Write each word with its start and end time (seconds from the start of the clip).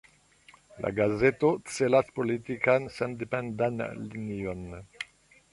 La 0.85 0.89
gazeto 0.99 1.51
celas 1.75 2.09
politikan 2.21 2.89
sendependan 2.97 3.81
linion. 4.03 4.69